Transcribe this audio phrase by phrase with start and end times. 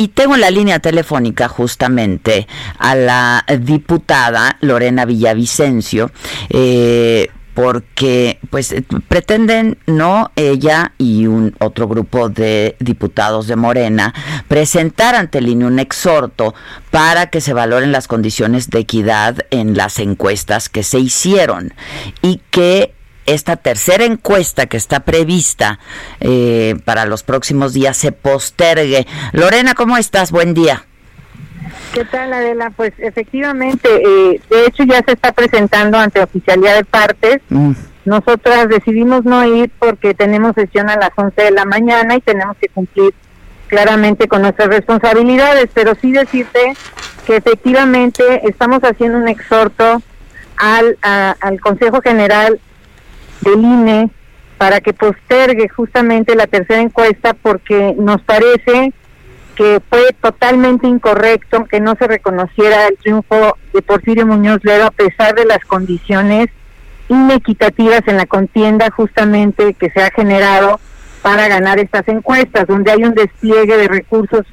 [0.00, 2.46] Y tengo en la línea telefónica justamente
[2.78, 6.10] a la diputada Lorena Villavicencio.
[6.48, 8.74] Eh, porque pues
[9.08, 14.14] pretenden no ella y un otro grupo de diputados de Morena
[14.48, 16.54] presentar ante el INE un exhorto
[16.90, 21.74] para que se valoren las condiciones de equidad en las encuestas que se hicieron
[22.22, 22.94] y que
[23.26, 25.78] esta tercera encuesta que está prevista
[26.20, 29.06] eh, para los próximos días se postergue.
[29.32, 30.32] Lorena, ¿cómo estás?
[30.32, 30.84] Buen día.
[31.92, 32.70] ¿Qué tal, Adela?
[32.70, 37.40] Pues efectivamente, eh, de hecho ya se está presentando ante oficialidad de partes.
[37.48, 37.72] Mm.
[38.04, 42.56] Nosotras decidimos no ir porque tenemos sesión a las 11 de la mañana y tenemos
[42.56, 43.12] que cumplir
[43.68, 46.74] claramente con nuestras responsabilidades, pero sí decirte
[47.26, 50.02] que efectivamente estamos haciendo un exhorto
[50.56, 52.58] al, al Consejo General
[53.40, 54.10] del INE
[54.58, 58.92] para que postergue justamente la tercera encuesta porque nos parece
[59.54, 64.90] que fue totalmente incorrecto que no se reconociera el triunfo de Porfirio Muñoz Ledo a
[64.90, 66.48] pesar de las condiciones
[67.08, 70.80] inequitativas en la contienda justamente que se ha generado
[71.22, 74.46] para ganar estas encuestas, donde hay un despliegue de recursos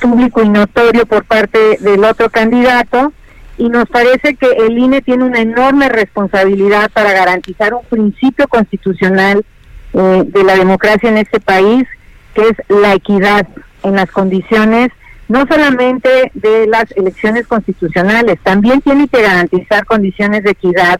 [0.00, 3.12] público y notorio por parte del otro candidato
[3.60, 9.44] y nos parece que el INE tiene una enorme responsabilidad para garantizar un principio constitucional
[9.92, 11.86] eh, de la democracia en este país,
[12.32, 13.46] que es la equidad
[13.82, 14.90] en las condiciones
[15.28, 20.98] no solamente de las elecciones constitucionales, también tiene que garantizar condiciones de equidad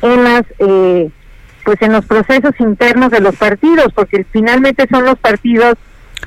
[0.00, 1.10] en las eh,
[1.64, 5.74] pues en los procesos internos de los partidos, porque finalmente son los partidos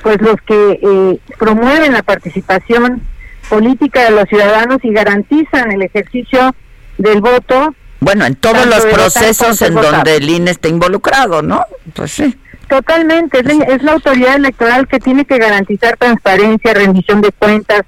[0.01, 3.03] pues los que eh, promueven la participación
[3.49, 6.53] política de los ciudadanos y garantizan el ejercicio
[6.97, 7.73] del voto.
[7.99, 11.65] Bueno, en todos los procesos en donde el INE está involucrado, ¿no?
[11.93, 12.37] Pues sí.
[12.67, 17.83] Totalmente, es la, autoridad electoral que tiene que garantizar transparencia, rendición de cuentas,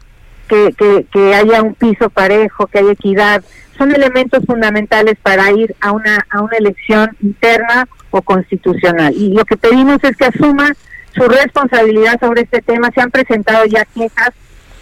[0.48, 3.44] que, que, que haya un piso parejo, que haya equidad.
[3.78, 9.14] Son elementos fundamentales para ir a una, a una elección interna o constitucional.
[9.14, 10.74] Y lo que pedimos es que asuma
[11.14, 12.90] su responsabilidad sobre este tema.
[12.96, 14.32] Se han presentado ya quejas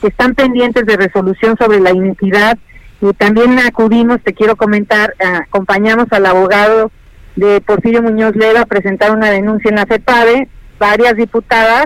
[0.02, 2.58] que están pendientes de resolución sobre la iniquidad.
[3.02, 6.91] Y también acudimos, te quiero comentar, acompañamos al abogado
[7.35, 10.47] de Porfirio Muñoz Leda a presentar una denuncia en la FEPADE,
[10.80, 11.86] varias diputadas,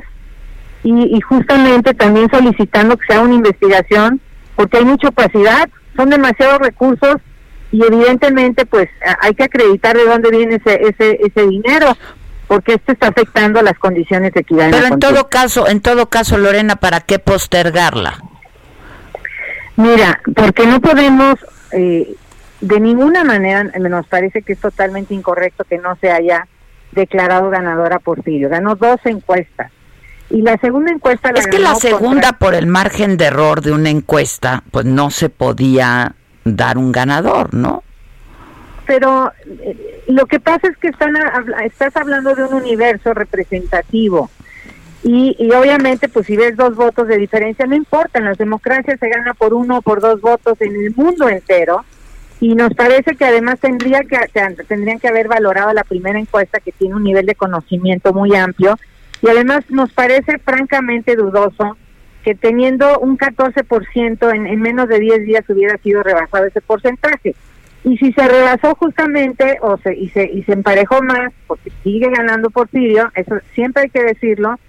[0.83, 4.21] y, y justamente también solicitando que sea una investigación,
[4.55, 7.17] porque hay mucha opacidad, son demasiados recursos
[7.71, 8.89] y evidentemente pues
[9.21, 11.95] hay que acreditar de dónde viene ese, ese, ese dinero
[12.51, 14.71] porque esto está afectando las condiciones de equidad.
[14.71, 18.21] Pero en, todo caso, en todo caso, Lorena, ¿para qué postergarla?
[19.77, 21.35] Mira, porque no podemos,
[21.71, 22.13] eh,
[22.59, 26.45] de ninguna manera, nos parece que es totalmente incorrecto que no se haya
[26.91, 28.49] declarado ganadora Porfirio.
[28.49, 29.71] Ganó dos encuestas.
[30.29, 33.71] Y la segunda encuesta la Es que la segunda, por el margen de error de
[33.71, 37.85] una encuesta, pues no se podía dar un ganador, ¿no?
[38.85, 41.15] Pero eh, lo que pasa es que están
[41.63, 44.29] estás hablando de un universo representativo.
[45.03, 49.09] Y, y, obviamente pues si ves dos votos de diferencia no importa, las democracias se
[49.09, 51.83] gana por uno o por dos votos en el mundo entero.
[52.39, 54.17] Y nos parece que además tendría que,
[54.67, 58.79] tendrían que haber valorado la primera encuesta que tiene un nivel de conocimiento muy amplio.
[59.21, 61.77] Y además nos parece francamente dudoso
[62.23, 67.35] que teniendo un 14% en, en menos de 10 días hubiera sido rebasado ese porcentaje
[67.83, 72.09] y si se rebasó justamente o se, y, se, y se emparejó más, porque sigue
[72.09, 74.59] ganando Porfirio, eso siempre hay que decirlo,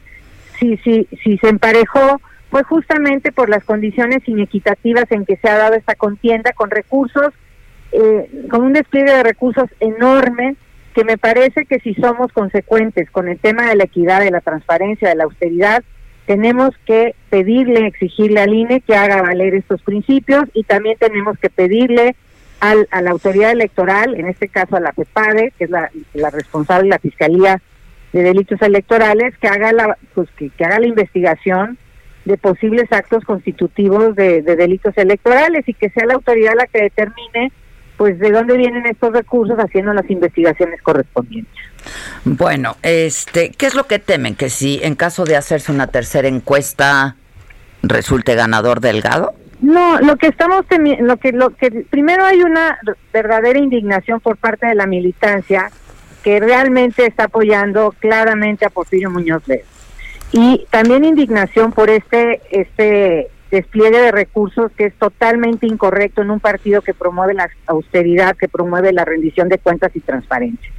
[0.58, 2.20] si, si, si se emparejó
[2.50, 7.32] fue justamente por las condiciones inequitativas en que se ha dado esta contienda con recursos,
[7.92, 10.56] eh, con un despliegue de recursos enorme,
[10.94, 14.42] que me parece que si somos consecuentes con el tema de la equidad, de la
[14.42, 15.82] transparencia, de la austeridad,
[16.26, 21.50] tenemos que pedirle, exigirle al INE que haga valer estos principios y también tenemos que
[21.50, 22.14] pedirle
[22.62, 25.90] a la autoridad electoral, en este caso a la PEPADE, que es la,
[26.30, 27.60] responsable de la Fiscalía
[28.12, 31.76] de Delitos Electorales, que haga la, pues, que, haga la investigación
[32.24, 37.50] de posibles actos constitutivos de, delitos electorales y que sea la autoridad la que determine
[37.96, 41.52] pues de dónde vienen estos recursos haciendo las investigaciones correspondientes.
[42.24, 44.36] Bueno, este, ¿qué es lo que temen?
[44.36, 47.16] Que si en caso de hacerse una tercera encuesta
[47.82, 49.34] resulte ganador Delgado?
[49.72, 50.66] No, lo que estamos
[51.00, 52.78] lo que, lo que primero hay una
[53.10, 55.70] verdadera indignación por parte de la militancia
[56.22, 59.64] que realmente está apoyando claramente a Porfirio Muñoz Ledo.
[60.30, 66.40] Y también indignación por este, este despliegue de recursos que es totalmente incorrecto en un
[66.40, 70.70] partido que promueve la austeridad, que promueve la rendición de cuentas y transparencia.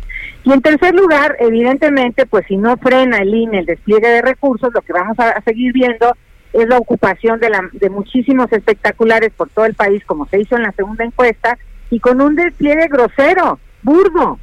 [0.44, 4.72] Y en tercer lugar, evidentemente, pues si no frena el INE el despliegue de recursos,
[4.72, 6.16] lo que vamos a seguir viendo
[6.54, 10.56] es la ocupación de, la, de muchísimos espectaculares por todo el país, como se hizo
[10.56, 11.58] en la segunda encuesta,
[11.90, 14.40] y con un despliegue grosero, burdo,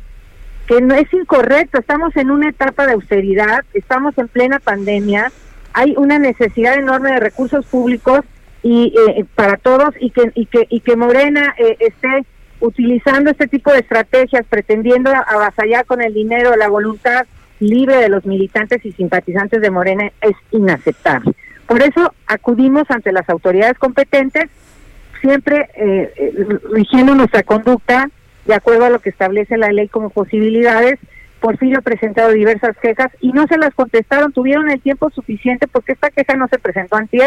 [0.67, 1.79] que no es incorrecto.
[1.79, 5.33] Estamos en una etapa de austeridad, estamos en plena pandemia,
[5.73, 8.21] hay una necesidad enorme de recursos públicos
[8.63, 12.27] y eh, para todos y que y que y que Morena eh, esté
[12.61, 17.27] utilizando este tipo de estrategias pretendiendo avasallar con el dinero la voluntad
[17.59, 21.33] libre de los militantes y simpatizantes de Morena es inaceptable.
[21.71, 24.51] Por eso acudimos ante las autoridades competentes,
[25.21, 28.11] siempre eh, eh, rigiendo nuestra conducta
[28.45, 30.99] de acuerdo a lo que establece la ley como posibilidades.
[31.39, 35.93] Porfirio ha presentado diversas quejas y no se las contestaron, tuvieron el tiempo suficiente porque
[35.93, 37.23] esta queja no se presentó antes.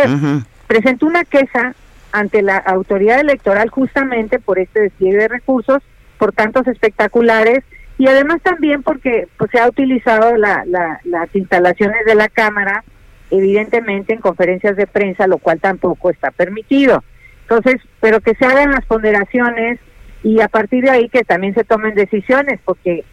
[0.68, 1.74] Presentó una queja
[2.12, 5.81] ante la autoridad electoral justamente por este despliegue de recursos,
[6.18, 7.63] por tantos espectaculares
[7.98, 12.84] y además también porque pues, se ha utilizado la, las instalaciones de la Cámara
[13.33, 17.03] evidentemente en conferencias de prensa, lo cual tampoco está permitido.
[17.41, 19.80] Entonces, pero que se hagan las ponderaciones
[20.24, 23.03] y a partir de ahí que también se tomen decisiones, porque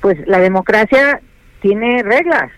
[0.00, 1.20] pues la democracia
[1.60, 2.50] tiene reglas.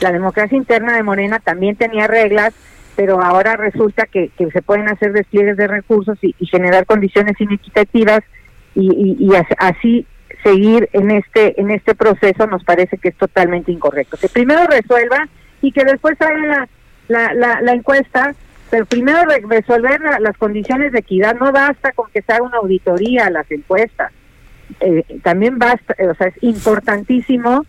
[0.00, 2.54] La democracia interna de Morena también tenía reglas,
[2.96, 8.20] pero ahora resulta que, se pueden hacer despliegues de recursos y, generar condiciones inequitativas
[8.74, 10.06] y, y, así
[10.44, 14.16] seguir en este en este proceso nos parece que es totalmente incorrecto.
[14.16, 15.28] Que primero resuelva
[15.62, 16.48] y que después hagan
[17.08, 18.34] la, la, la, encuesta,
[18.70, 23.26] pero primero resolver las condiciones de equidad, no basta con que se haga una auditoría
[23.26, 24.12] a las encuestas,
[24.80, 27.64] eh, también basta, o sea, es importantísimo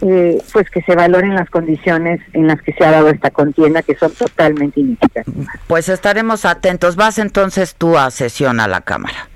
[0.00, 3.82] eh, pues que se valoren las condiciones en las que se ha dado esta contienda
[3.82, 5.48] que son totalmente inequitativas.
[5.66, 6.94] Pues estaremos atentos.
[6.94, 9.28] Vas entonces tú a sesión a la Cámara.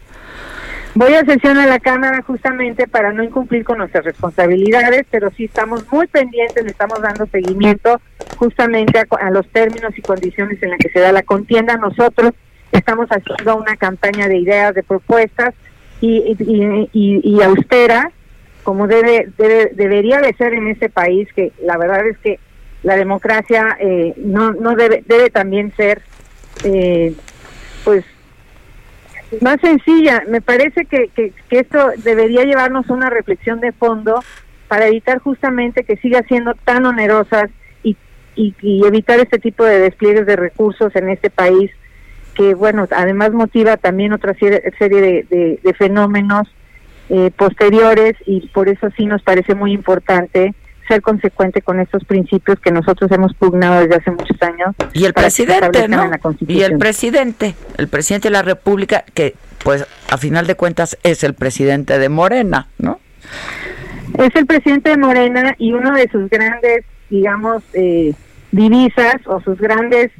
[0.94, 5.44] Voy a sesión a la Cámara justamente para no incumplir con nuestras responsabilidades, pero sí
[5.44, 7.99] estamos muy pendientes, le estamos dando seguimiento
[8.37, 11.79] justamente a, los términos y condiciones en las que se da la contienda.
[11.79, 12.33] Nosotros
[12.73, 15.55] estamos haciendo una campaña de ideas, de propuestas
[16.03, 16.37] y,
[16.93, 18.11] y, austera,
[18.62, 22.39] como debe, debería de ser en este país, que la verdad es que
[22.83, 26.03] la democracia eh, no, no debe, debe también ser,
[26.65, 27.15] eh,
[27.83, 28.05] pues,
[29.40, 30.23] más sencilla.
[30.29, 34.23] Me parece que, que, esto debería llevarnos a una reflexión de fondo
[34.69, 37.50] para evitar justamente que siga siendo tan onerosas
[37.82, 37.96] y,
[38.34, 41.70] y, evitar este tipo de despliegues de recursos en este país
[42.34, 46.49] que, bueno, además motiva también otra serie, de, de, fenómenos
[47.11, 50.55] eh, posteriores y por eso sí nos parece muy importante
[50.88, 54.75] ser consecuente con estos principios que nosotros hemos pugnado desde hace muchos años.
[54.93, 56.11] Y el presidente, ¿no?
[56.46, 61.25] Y el presidente, el presidente de la República, que pues a final de cuentas es
[61.25, 63.00] el presidente de Morena, ¿no?
[64.19, 68.12] Es el presidente de Morena y uno de sus grandes, digamos, eh,
[68.50, 70.11] divisas o sus grandes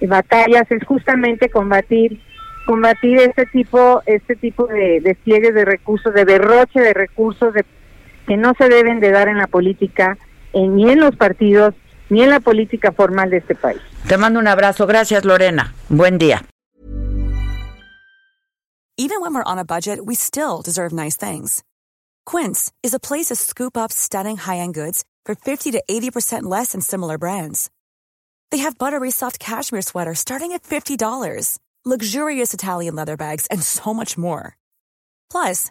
[0.00, 2.20] batallas es justamente combatir
[2.66, 7.64] combatir este tipo este tipo de despliegues de recursos, de derroche de recursos, de
[8.26, 10.18] que no se deben de dar en la política,
[10.52, 11.74] eh, ni en los partidos,
[12.08, 13.80] ni en la política formal de este país.
[14.08, 14.86] Te mando un abrazo.
[14.86, 15.74] Gracias, Lorena.
[15.88, 16.44] Buen día.
[18.96, 21.62] Even when we're on a budget, we still deserve nice things.
[22.26, 26.72] Quince is a place to scoop up stunning high-end goods for 50 to 80% less
[26.72, 27.70] than similar brands.
[28.50, 33.94] They have buttery soft cashmere sweaters starting at $50, luxurious Italian leather bags, and so
[33.94, 34.56] much more.
[35.30, 35.70] Plus,